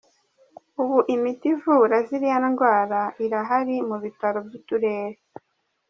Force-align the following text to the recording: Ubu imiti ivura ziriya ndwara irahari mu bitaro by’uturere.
Ubu 0.81 0.97
imiti 1.15 1.45
ivura 1.53 1.97
ziriya 2.07 2.37
ndwara 2.51 3.01
irahari 3.25 3.75
mu 3.89 3.97
bitaro 4.03 4.37
by’uturere. 4.45 5.19